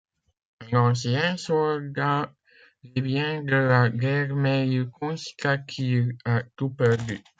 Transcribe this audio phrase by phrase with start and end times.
[0.61, 2.33] Un ancien soldat
[2.95, 7.19] revient de la guerre mais il constate qu'il a tout perdu.